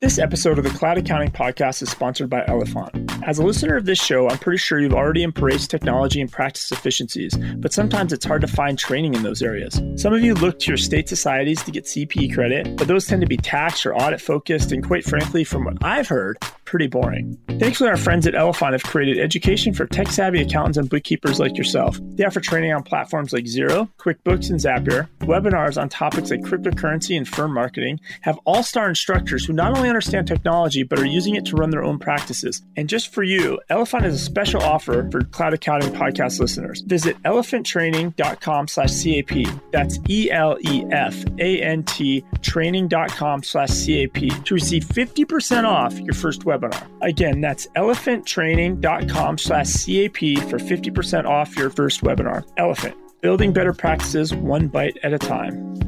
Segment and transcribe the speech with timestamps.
[0.00, 3.20] This episode of the Cloud Accounting Podcast is sponsored by Elefant.
[3.26, 6.70] As a listener of this show, I'm pretty sure you've already embraced technology and practice
[6.70, 9.82] efficiencies, but sometimes it's hard to find training in those areas.
[9.96, 13.22] Some of you look to your state societies to get CPE credit, but those tend
[13.22, 17.36] to be tax or audit focused, and quite frankly, from what I've heard, pretty boring.
[17.58, 21.56] Thankfully, our friends at Elefant have created education for tech savvy accountants and bookkeepers like
[21.56, 21.98] yourself.
[22.14, 27.16] They offer training on platforms like Xero, QuickBooks, and Zapier, webinars on topics like cryptocurrency
[27.16, 31.34] and firm marketing, have all star instructors who not only understand technology but are using
[31.34, 32.62] it to run their own practices.
[32.76, 36.82] And just for you, Elefant has a special offer for Cloud Accounting podcast listeners.
[36.82, 39.46] Visit elefanttraining.com slash CAP.
[39.72, 45.98] That's E L E F A N T training.com slash CAP to receive 50% off
[46.00, 46.86] your first webinar.
[47.02, 50.18] Again, that's elefanttraining.com slash CAP
[50.48, 52.44] for 50% off your first webinar.
[52.56, 55.87] Elefant, building better practices one bite at a time.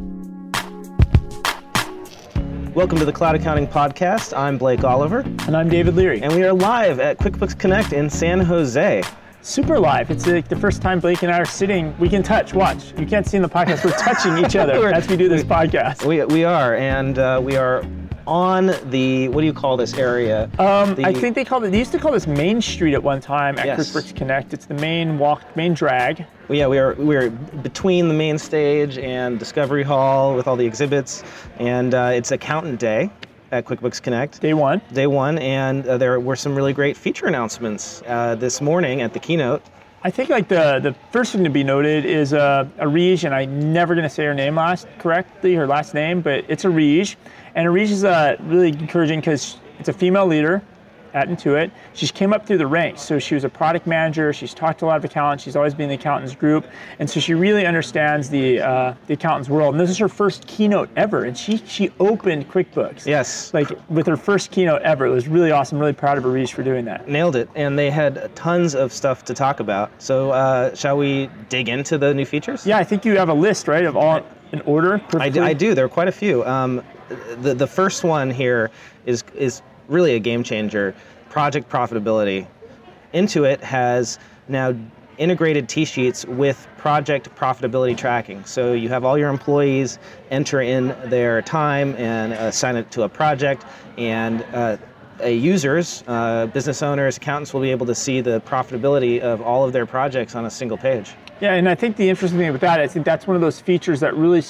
[2.75, 4.37] Welcome to the Cloud Accounting Podcast.
[4.37, 6.23] I'm Blake Oliver, And I'm David Leary.
[6.23, 9.03] and we are live at QuickBooks Connect in San Jose.
[9.43, 10.11] Super live.
[10.11, 11.97] It's like the first time Blake and I are sitting.
[11.99, 12.53] We can touch.
[12.55, 12.93] Watch.
[12.99, 13.85] You can't see in the podcast.
[13.85, 16.05] We're touching each other as we do this podcast.
[16.05, 17.83] We, we are, and uh, we are
[18.31, 20.45] on the, what do you call this area?
[20.61, 21.73] Um, The- I think they called it.
[21.73, 23.91] They used to call this Main Street at one time at Yes.
[23.93, 24.55] QuickBooks Connect.
[24.55, 26.25] It's the main walk, main drag.
[26.49, 30.57] Well, yeah, we are we are between the main stage and Discovery Hall with all
[30.57, 31.23] the exhibits,
[31.59, 33.11] and uh, it's Accountant Day
[33.53, 34.41] at QuickBooks Connect.
[34.41, 34.81] Day one.
[34.93, 39.13] Day one, and uh, there were some really great feature announcements uh, this morning at
[39.13, 39.63] the keynote.
[40.03, 43.73] I think like the the first thing to be noted is uh, Ariege, and I'm
[43.73, 47.17] never gonna say her name last correctly, her last name, but it's Ariege,
[47.55, 50.63] and Ariege is uh, really encouraging because it's a female leader
[51.15, 51.71] at Intuit.
[51.93, 54.33] She came up through the ranks, so she was a product manager.
[54.33, 55.45] She's talked to a lot of accountants.
[55.45, 56.67] She's always been in the accountants group,
[56.99, 59.75] and so she really understands the uh, the accountants world.
[59.75, 63.07] And this is her first keynote ever, and she she opened QuickBooks.
[63.07, 63.53] Yes.
[63.55, 65.79] Like with her first keynote ever, it was really awesome.
[65.79, 67.09] Really proud of Ariege for doing that.
[67.09, 69.91] Nailed it, and they had tons of stuff to talk about.
[69.99, 72.67] So, uh, shall we dig into the new features?
[72.67, 75.01] Yeah, I think you have a list, right, of all in order.
[75.15, 75.43] I do.
[75.43, 75.75] I do.
[75.75, 76.45] There are quite a few.
[76.45, 76.83] Um,
[77.41, 78.71] the the first one here
[79.07, 80.95] is is really a game changer.
[81.29, 82.47] Project profitability.
[83.15, 84.75] Intuit has now
[85.19, 88.43] integrated TSheets with project profitability tracking.
[88.45, 89.99] So you have all your employees
[90.31, 93.65] enter in their time and assign it to a project,
[93.99, 94.79] and uh,
[95.23, 99.65] uh, users, uh, business owners, accountants will be able to see the profitability of all
[99.65, 101.13] of their projects on a single page.
[101.41, 103.61] Yeah, and I think the interesting thing with that, I think that's one of those
[103.61, 104.43] features that really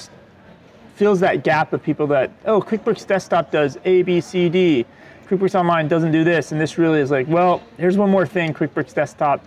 [1.00, 4.84] fills that gap of people that, oh, QuickBooks Desktop does A, B, C, D.
[5.26, 8.52] QuickBooks Online doesn't do this, and this really is like, well, here's one more thing
[8.52, 9.42] QuickBooks Desktop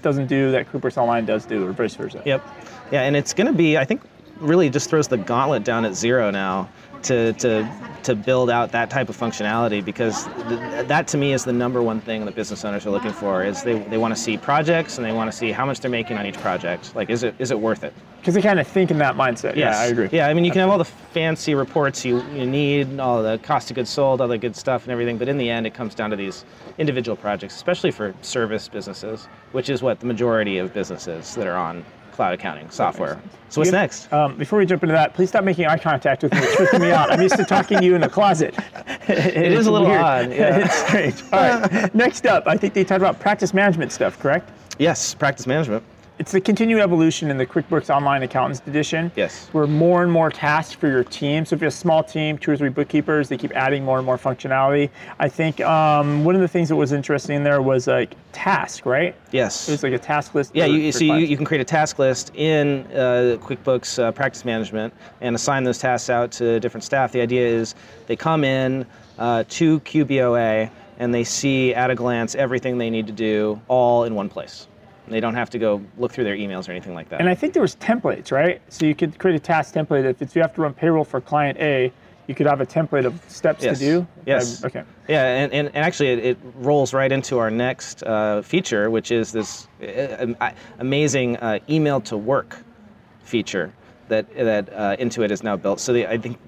[0.00, 2.22] doesn't do that QuickBooks Online does do, or vice versa.
[2.24, 2.46] Yep.
[2.92, 4.00] Yeah, and it's going to be, I think,
[4.36, 6.68] really just throws the gauntlet down at Xero now
[7.04, 7.68] to to
[8.02, 11.82] to build out that type of functionality because th- that to me is the number
[11.82, 14.98] one thing that business owners are looking for is they, they want to see projects
[14.98, 16.94] and they want to see how much they're making on each project.
[16.96, 17.94] Like, is it is it worth it?
[18.18, 19.56] Because they kind of think in that mindset.
[19.56, 20.08] Yeah, I agree.
[20.12, 23.38] Yeah, I mean, you can have all the fancy reports you, you need, all the
[23.38, 25.74] cost of goods sold, all the good stuff and everything, but in the end, it
[25.74, 26.44] comes down to these
[26.78, 31.56] individual projects, especially for service businesses, which is what the majority of businesses that are
[31.56, 33.20] on cloud accounting software.
[33.48, 34.12] So what's You- next?
[34.12, 36.38] Um, before we jump into that, please stop making eye contact with me.
[36.40, 37.10] It's freaking me out.
[37.10, 38.54] I'm used to talking to you in the closet.
[39.08, 40.58] it is a little odd, yeah.
[40.64, 41.22] it's strange.
[41.32, 41.94] All right.
[41.94, 44.50] Next up, I think they talked about practice management stuff, correct?
[44.78, 45.82] Yes, practice management.
[46.22, 49.10] It's the continued evolution in the QuickBooks Online Accountants Edition.
[49.16, 49.48] Yes.
[49.50, 51.44] Where more and more tasks for your team.
[51.44, 53.96] So if you have a small team, two or three bookkeepers, they keep adding more
[53.96, 54.90] and more functionality.
[55.18, 58.86] I think um, one of the things that was interesting in there was like task,
[58.86, 59.16] right?
[59.32, 59.68] Yes.
[59.68, 60.54] It was like a task list.
[60.54, 64.00] Yeah, for- you, for so you, you can create a task list in uh, QuickBooks
[64.00, 67.10] uh, Practice Management and assign those tasks out to different staff.
[67.10, 67.74] The idea is
[68.06, 68.86] they come in
[69.18, 74.04] uh, to QBOA and they see at a glance everything they need to do all
[74.04, 74.68] in one place.
[75.08, 77.20] They don't have to go look through their emails or anything like that.
[77.20, 78.62] And I think there was templates, right?
[78.68, 80.04] So you could create a task template.
[80.04, 81.92] If it's, you have to run payroll for client A,
[82.28, 83.78] you could have a template of steps Yes.
[83.80, 84.06] to do.
[84.26, 84.62] Yes.
[84.62, 84.82] Um, okay.
[85.08, 89.10] Yeah, and, and, and actually, it, it rolls right into our next uh, feature, which
[89.10, 90.32] is this uh,
[90.78, 92.58] amazing uh, email to work
[93.24, 93.72] feature
[94.08, 95.80] that that uh, Intuit has now built.
[95.80, 96.38] So the, I think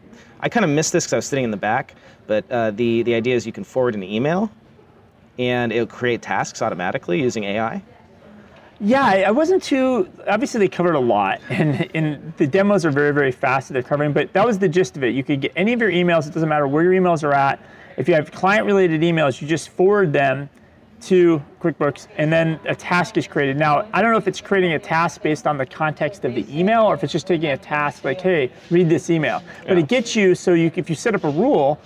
[0.40, 1.94] I kind of missed this because I was sitting in the back,
[2.28, 4.50] but uh, the the idea is you can forward an email,
[5.38, 7.82] and it'll create tasks automatically using AI.
[8.80, 10.08] Yeah, I wasn't too.
[10.26, 13.82] Obviously, they covered a lot, and, and the demos are very, very fast that they're
[13.82, 14.12] covering.
[14.12, 15.14] But that was the gist of it.
[15.14, 16.26] You could get any of your emails.
[16.26, 17.60] It doesn't matter where your emails are at.
[17.96, 20.50] If you have client-related emails, you just forward them
[21.02, 23.58] to QuickBooks, and then a task is created.
[23.58, 26.46] Now, I don't know if it's creating a task based on the context of the
[26.58, 29.82] email, or if it's just taking a task like, "Hey, read this email." But Yeah.
[29.82, 31.78] it gets you so you, if you set up a rule,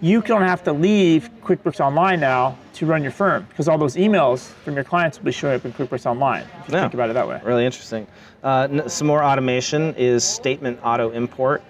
[0.00, 3.96] you don't have to leave QuickBooks Online now to run your firm because all those
[3.96, 6.42] emails from your clients will be showing up in QuickBooks Online.
[6.60, 6.82] If you Yeah.
[6.82, 7.40] think about it that way.
[7.44, 8.06] Really interesting.
[8.44, 11.62] Uh, some more automation is statement auto import.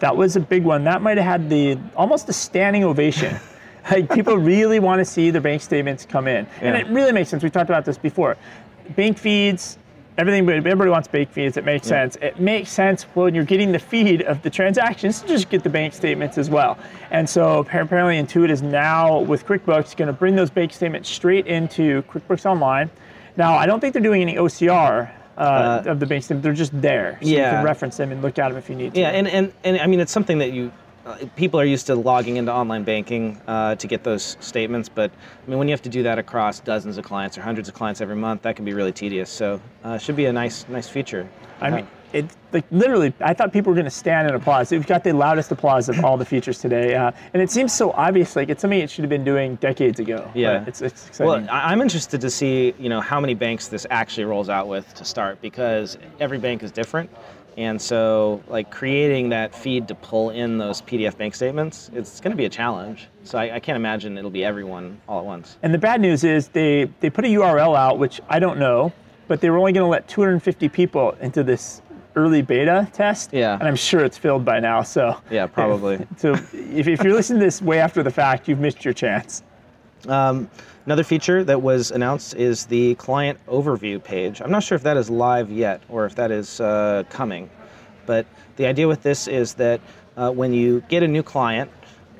[0.00, 0.84] That was a big one.
[0.84, 3.36] That might have had the almost a standing ovation.
[3.90, 7.30] like people really want to see their bank statements come in, and it really makes
[7.30, 7.42] sense.
[7.42, 8.36] We talked about this before.
[8.96, 9.78] Bank feeds,
[10.22, 10.46] everything.
[10.46, 11.56] but Everybody wants bank feeds.
[11.56, 12.16] It makes sense.
[12.22, 15.68] It makes sense when you're getting the feed of the transactions to just get the
[15.68, 16.78] bank statements as well.
[17.10, 21.46] And so apparently, Intuit is now with QuickBooks going to bring those bank statements straight
[21.46, 22.88] into QuickBooks Online.
[23.36, 25.10] Now, I don't think they're doing any OCR.
[25.34, 27.52] Uh, of the bank statement, they're just there, so you yeah.
[27.52, 29.00] can reference them and look at them if you need to.
[29.00, 30.70] Yeah, and, and, and I mean, it's something that you, uh,
[31.36, 35.50] people are used to logging into online banking uh, to get those statements, but I
[35.50, 38.00] mean, when you have to do that across dozens of clients or hundreds of clients
[38.00, 39.30] every month, that can be really tedious.
[39.30, 41.28] So uh, it should be a nice, nice feature.
[41.60, 43.12] I mean, it like literally.
[43.20, 44.70] I thought people were going to stand and applause.
[44.70, 47.92] We've got the loudest applause of all the features today, uh, and it seems so
[47.92, 48.36] obvious.
[48.36, 50.30] Like it's something it should have been doing decades ago.
[50.34, 50.64] Yeah.
[50.66, 51.46] it's, it's exciting.
[51.46, 54.92] Well, I'm interested to see, you know, how many banks this actually rolls out with
[54.94, 57.10] to start because every bank is different.
[57.56, 62.30] And so, like creating that feed to pull in those PDF bank statements, it's going
[62.30, 63.08] to be a challenge.
[63.24, 65.58] So I, I can't imagine it'll be everyone all at once.
[65.62, 68.92] and the bad news is they they put a URL out, which I don't know,
[69.28, 71.82] but they were only going to let 250 people into this
[72.16, 73.32] early beta test.
[73.32, 73.54] Yeah.
[73.54, 74.82] and I'm sure it's filled by now.
[74.82, 76.06] So Yeah, probably.
[76.16, 79.42] So if, if you're listening to this way after the fact, you've missed your chance.
[80.08, 80.50] Um,
[80.86, 84.40] another feature that was announced is the client overview page.
[84.40, 87.50] I'm not sure if that is live yet or if that is uh, coming,
[88.06, 88.26] but
[88.56, 89.80] the idea with this is that
[90.16, 91.70] uh, when you get a new client,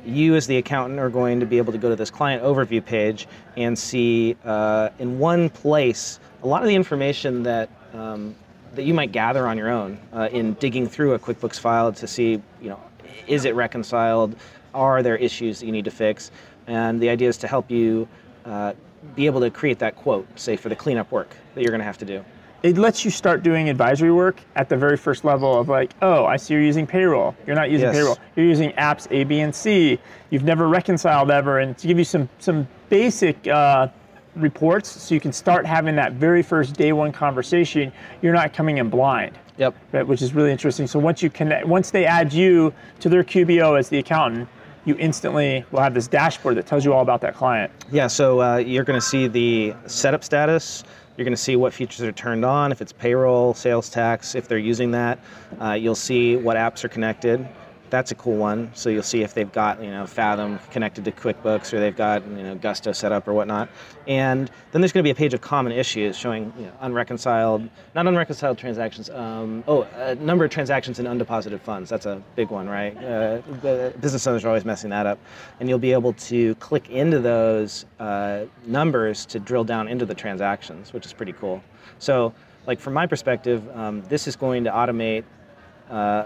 [0.04, 2.84] you as the accountant are going to be able to go to this client overview
[2.84, 8.34] page and see uh, in one place a lot of the information that um,
[8.74, 12.06] that you might gather on your own uh, in digging through a QuickBooks file to
[12.06, 12.80] see, you know,
[13.26, 14.34] is it reconciled?
[14.74, 16.30] Are there issues that you need to fix?
[16.66, 18.08] And the idea is to help you
[18.44, 18.72] uh,
[19.16, 21.84] be able to create that quote, say for the cleanup work that you're going to
[21.84, 22.24] have to do.
[22.62, 26.24] it lets you start doing advisory work at the very first level of like, oh,
[26.24, 27.34] I see you're using payroll.
[27.46, 27.96] You're not using Yes.
[27.96, 28.18] payroll.
[28.36, 29.98] You're using apps A, B, and C.
[30.30, 33.88] You've never reconciled ever, and to give you some some basic uh,
[34.36, 37.92] reports, so you can start having that very first day one conversation.
[38.22, 39.36] You're not coming in blind.
[39.58, 39.74] Yep.
[39.92, 40.86] Right, which is really interesting.
[40.86, 44.48] So once you connect, once they add you to their QBO as the accountant,
[44.84, 47.72] you instantly will have this dashboard that tells you all about that client.
[47.90, 50.84] Yeah, so uh, you're going to see the setup status.
[51.16, 54.48] You're going to see what features are turned on, if it's payroll, sales tax, if
[54.48, 55.18] they're using that.
[55.60, 57.46] Uh, you'll see what apps are connected.
[57.92, 58.70] That's a cool one.
[58.72, 62.26] So you'll see if they've got you know Fathom connected to QuickBooks or they've got
[62.26, 63.68] you know Gusto set up or whatnot.
[64.06, 67.68] And then there's going to be a page of common issues showing you know, unreconciled,
[67.94, 69.10] not unreconciled transactions.
[69.10, 71.90] Um, oh, a number of transactions in undeposited funds.
[71.90, 72.96] That's a big one, right?
[72.96, 73.42] Uh,
[74.00, 75.18] business owners are always messing that up,
[75.60, 80.14] and you'll be able to click into those uh, numbers to drill down into the
[80.14, 81.62] transactions, which is pretty cool.
[81.98, 82.32] So,
[82.66, 85.24] like from my perspective, um, this is going to automate.
[85.90, 86.24] Uh,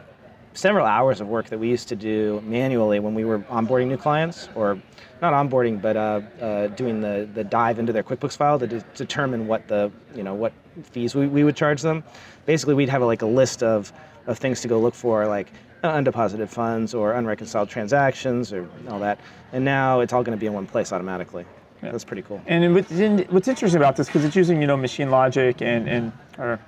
[0.56, 3.96] several hours of work that we used to do manually when we were onboarding new
[3.96, 4.80] clients, or
[5.20, 8.84] not onboarding, but uh, uh, doing the, the dive into their QuickBooks file to de-
[8.94, 10.52] determine what the you know what
[10.84, 12.02] fees we, we would charge them.
[12.46, 13.92] Basically, we'd have like a list of,
[14.26, 15.48] of things to go look for, like
[15.84, 19.20] undeposited funds or unreconciled transactions or all that.
[19.52, 21.44] And now it's all going to be in one place automatically.
[21.82, 22.40] That's pretty cool.
[22.46, 25.88] And what's, in, what's interesting about this, because it's using you know machine logic and
[25.88, 26.58] and or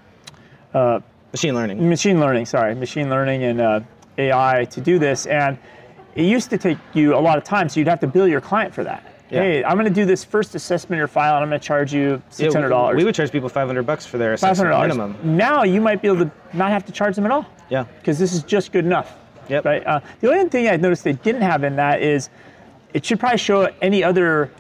[1.33, 1.89] Machine learning.
[1.89, 3.81] machine learning, sorry, machine learning and uh,
[4.17, 5.59] AI to do this, and
[6.15, 8.41] it used to take you a lot of time, so you'd have to bill your
[8.41, 9.05] client for that.
[9.31, 9.43] Yeah.
[9.43, 11.67] Hey, I'm going to do this first assessment of your file, and I'm going to
[11.67, 12.97] charge you six hundred Yeah, dollars.
[12.97, 15.13] we would charge people 500 bucks for their Five assessment hundred dollars.
[15.19, 15.37] minimum.
[15.37, 17.45] Now you might be able to not have to charge them at all.
[17.69, 17.85] Yeah.
[17.99, 19.15] because this is just good enough.
[19.51, 19.67] Yep.
[19.67, 19.87] Right.
[19.87, 22.31] Uh, the only thing I noticed they didn't have in that is
[22.95, 24.51] it should probably show any other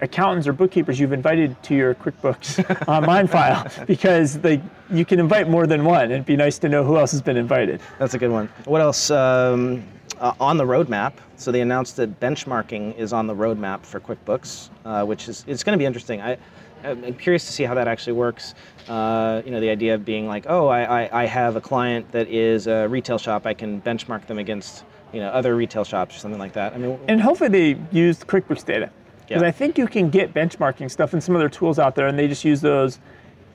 [0.00, 4.60] accountants or bookkeepers you've invited to your QuickBooks online file because they
[4.90, 6.10] you can invite more than one.
[6.10, 7.80] It'd be nice to know who else has been invited.
[7.98, 8.48] That's a good one.
[8.64, 9.82] What else um,
[10.18, 11.14] uh, on the roadmap?
[11.36, 15.64] So they announced that benchmarking is on the roadmap for QuickBooks, uh, which is it's
[15.64, 16.20] going to be interesting.
[16.20, 16.36] I,
[16.84, 18.54] I'm curious to see how that actually works.
[18.88, 22.12] Uh, you know, the idea of being like, oh, I, I, I have a client
[22.12, 23.46] that is a retail shop.
[23.46, 24.84] I can benchmark them against
[25.14, 26.74] you know other retail shops or something like that.
[26.74, 28.90] I mean, And hopefully they used QuickBooks data.
[29.26, 29.48] Because Yeah.
[29.48, 32.28] I think you can get benchmarking stuff and some other tools out there, and they
[32.28, 32.98] just use those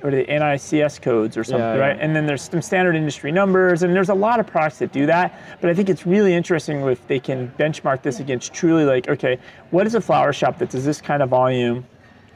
[0.01, 1.97] or the NAICS codes or something, Yeah, right?
[1.97, 2.03] yeah.
[2.03, 5.05] And then there's some standard industry numbers, and there's a lot of products that do
[5.07, 5.37] that.
[5.59, 9.37] But I think it's really interesting if they can benchmark this against truly like, okay,
[9.71, 11.85] what is a flower shop that does this kind of volume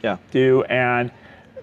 [0.04, 0.18] yeah.
[0.32, 1.10] do, and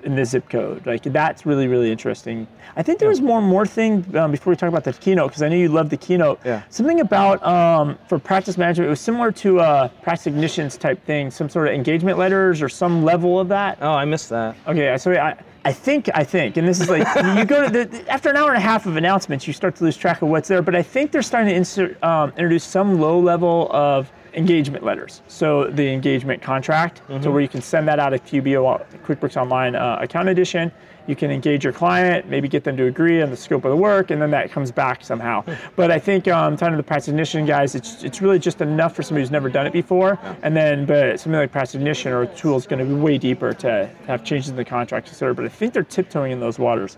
[0.04, 0.86] in the zip code.
[0.86, 2.46] Like that's really really interesting.
[2.76, 5.42] I think there was more more thing um, before we talk about the keynote because
[5.42, 6.40] I know you love the keynote.
[6.44, 6.62] Yeah.
[6.68, 8.86] Something about um, for practice management.
[8.86, 11.30] It was similar to uh, practice ignitions type thing.
[11.30, 13.78] Some sort of engagement letters or some level of that.
[13.80, 14.56] Oh, I missed that.
[14.66, 15.36] Okay, so I.
[15.62, 18.48] I think, I think, and this is like you go to the after an hour
[18.48, 20.62] and a half of announcements, you start to lose track of what's there.
[20.62, 25.22] But I think they're starting to insert, um, introduce some low level of engagement letters.
[25.28, 27.22] So the engagement contract, Mm-hmm.
[27.22, 30.70] so where you can send that out if QBO QuickBooks Online uh, Account Edition.
[31.06, 33.76] You can engage your client, maybe get them to agree on the scope of the
[33.76, 35.42] work, and then that comes back somehow.
[35.42, 35.54] Hmm.
[35.74, 38.94] But I think um, kind of the practice ignition guys, it's it's really just enough
[38.94, 42.22] for somebody who's never done it before, and then but something like practice ignition or
[42.22, 45.12] a tool is going to be way deeper to have changes in the contract, et
[45.14, 45.34] cetera.
[45.34, 46.96] But I think they're tiptoeing in those waters.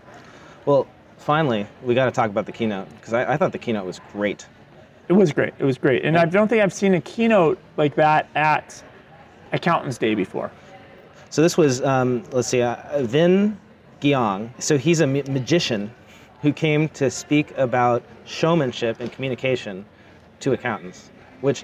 [0.65, 0.85] Well,
[1.17, 3.99] finally, we got to talk about the keynote because I, I thought the keynote was
[4.11, 4.45] great.
[5.09, 5.53] It was great.
[5.59, 8.81] It was great, and I don't think I've seen a keynote like that at
[9.51, 10.51] Accountants Day before.
[11.29, 13.57] So this was, um, let's see, uh, Vinh
[14.01, 14.49] Giang.
[14.61, 15.91] So he's a ma- magician
[16.41, 19.85] who came to speak about showmanship and communication
[20.39, 21.63] to accountants, which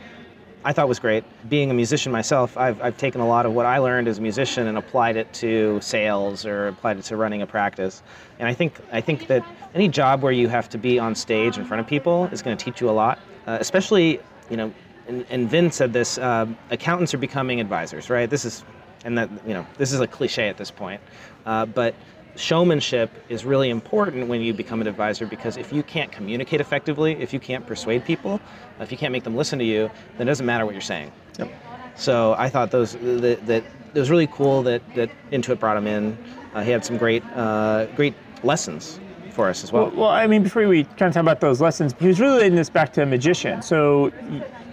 [0.66, 1.24] I thought was great.
[1.50, 4.22] Being a musician myself, I've, I've taken a lot of what I learned as a
[4.22, 8.04] musician and applied it to sales or applied it to running a practice.
[8.40, 11.58] And I think I think that any job where you have to be on stage
[11.58, 14.74] in front of people is going to teach you a lot, uh, especially you know.
[15.08, 18.30] And, and Vinh said this: um, accountants are becoming advisors, right?
[18.30, 18.64] This is,
[19.06, 21.02] and that you know, this is a cliche at this point,
[21.46, 21.96] uh, but
[22.36, 27.14] showmanship is really important when you become an advisor because if you can't communicate effectively,
[27.14, 28.40] if you can't persuade people,
[28.80, 31.12] if you can't make them listen to you, then it doesn't matter what you're saying.
[31.38, 31.50] Yep.
[31.96, 35.88] So I thought those that, that it was really cool that that Intuit brought him
[35.88, 36.18] in.
[36.54, 39.00] Uh, he had some great uh, great lessons
[39.40, 39.86] for us as well.
[39.86, 42.40] Well, well, I mean, before we kind of talk about those lessons, he was really
[42.40, 43.62] leading this back to a magician.
[43.62, 44.12] So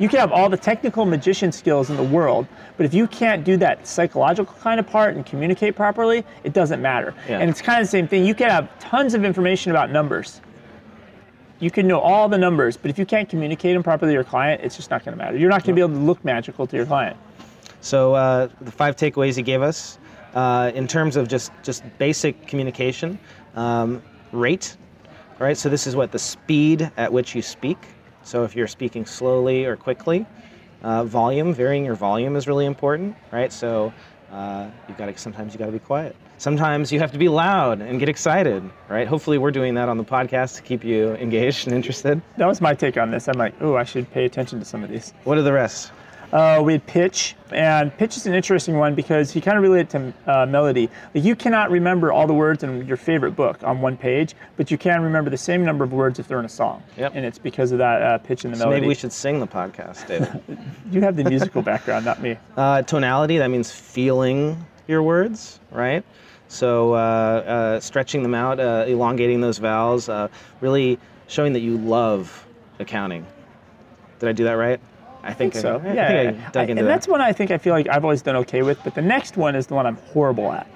[0.01, 3.45] you can have all the technical magician skills in the world, but if you can't
[3.45, 7.15] do that psychological kind of part and communicate properly, it doesn't matter.
[7.29, 7.39] Yeah.
[7.39, 8.27] And it's kind of the same thing.
[8.27, 10.41] You can have tons of information about numbers.
[11.61, 14.25] You can know all the numbers, but if you can't communicate them properly to your
[14.25, 15.39] client, it's just not going to matter.
[15.39, 17.17] You're not going to be able to look magical to your client.
[17.83, 19.99] So uh, the five takeaways he gave us
[20.35, 23.19] uh, in terms of just just basic communication,
[23.55, 24.76] um, rate,
[25.38, 25.56] right?
[25.56, 27.78] So this is what the speed at which you speak.
[28.23, 30.26] So if you're speaking slowly or quickly,
[30.83, 33.52] uh, volume, varying your volume is really important, right?
[33.52, 33.92] So
[34.33, 36.14] uh, you've got to sometimes you got to be quiet.
[36.38, 39.06] Sometimes you have to be loud and get excited, right?
[39.06, 42.21] Hopefully we're doing that on the podcast to keep you engaged and interested.
[42.37, 43.26] That was my take on this.
[43.26, 45.14] I'm like, oh, I should pay attention to some of these.
[45.25, 45.92] What are the rest?
[46.33, 49.88] Uh, we had pitch, and pitch is an interesting one because he kind of related
[49.90, 50.90] to uh, melody.
[51.14, 54.71] Like you cannot remember all the words in your favorite book on one page, but
[54.71, 56.83] you can remember the same number of words if they're in a song.
[56.97, 57.12] Yep.
[57.14, 58.80] And it's because of that uh, pitch and the So melody.
[58.80, 60.40] maybe we should sing the podcast, David.
[60.90, 62.37] You have the musical background, not me.
[62.56, 66.02] Uh, tonality, that means feeling your words, right?
[66.49, 70.28] So uh, uh, stretching them out, uh, elongating those vowels, uh,
[70.61, 72.47] really showing that you love
[72.78, 73.26] accounting.
[74.21, 74.80] Did I do that right?
[75.26, 75.80] I I think so.
[75.85, 76.38] I, yeah, think.
[76.47, 76.85] I dug I- into and that.
[76.85, 78.78] that's one I think I feel like I've always done okay with.
[78.85, 80.66] But the next one is the one I'm horrible at,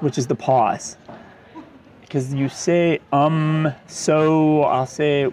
[0.00, 0.96] which is the pause.
[2.00, 5.28] Because you say um, so, I'll say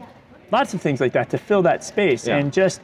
[0.52, 2.38] lots of things like that to fill that space, Yeah.
[2.38, 2.82] and just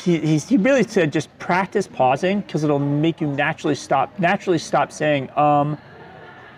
[0.00, 4.58] he, he's, he really said just practice pausing because it'll make you naturally stop naturally
[4.58, 5.76] stop saying um,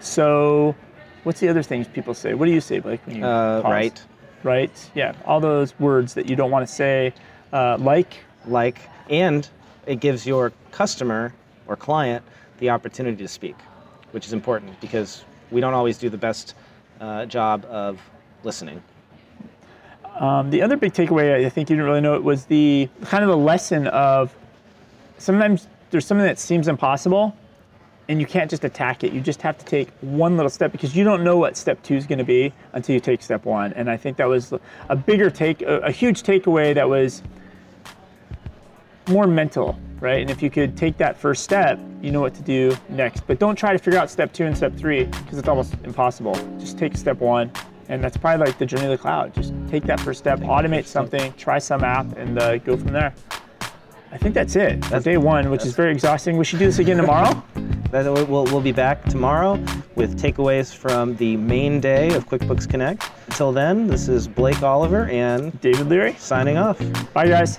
[0.00, 0.74] so.
[1.22, 2.32] What's the other things people say?
[2.32, 3.70] What do you say, Blake, when you Uh, pause?
[3.70, 4.02] right,
[4.42, 4.90] Right.
[4.94, 5.12] Yeah.
[5.26, 7.12] All those words that you don't want to say,
[7.52, 8.14] uh, like
[8.46, 8.78] like,
[9.08, 9.48] and
[9.86, 11.34] it gives your customer
[11.66, 12.24] or client
[12.58, 13.56] the opportunity to speak,
[14.12, 16.54] which is important because we don't always do the best
[17.00, 18.00] uh, job of
[18.44, 18.82] listening.
[20.18, 23.24] Um, the other big takeaway, I think you didn't really know it, was the kind
[23.24, 24.34] of the lesson of
[25.18, 27.34] sometimes there's something that seems impossible
[28.08, 29.12] and you can't just attack it.
[29.12, 31.94] You just have to take one little step because you don't know what step two
[31.94, 33.72] is going to be until you take step one.
[33.74, 34.52] And I think that was
[34.88, 37.22] a bigger take, a, a huge takeaway that was
[39.08, 40.20] more mental, right?
[40.20, 43.26] And if you could take that first step, you know what to do next.
[43.26, 46.34] But don't try to figure out step two and step three because it's almost impossible.
[46.58, 47.50] Just take step one.
[47.88, 49.34] And that's probably like the journey of the cloud.
[49.34, 53.12] Just take that first step, automate something, try some app, and uh, go from there.
[54.12, 54.80] I think that's it.
[54.82, 56.36] That's day one, which is very exhausting.
[56.36, 57.42] We should do this again tomorrow.
[57.92, 59.54] We'll, we'll be back tomorrow
[59.96, 63.10] with takeaways from the main day of QuickBooks Connect.
[63.26, 66.14] Until then, this is Blake Oliver and David Leary.
[66.16, 66.78] signing off.
[67.12, 67.58] Bye, guys.